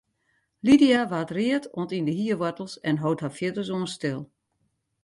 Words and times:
Lydia 0.67 1.01
waard 1.11 1.31
read 1.39 1.63
oant 1.77 1.93
yn 1.97 2.07
de 2.07 2.15
hierwoartels 2.19 2.73
en 2.89 3.01
hold 3.03 3.19
har 3.23 3.35
fierdersoan 3.37 3.87
stil. 3.97 4.21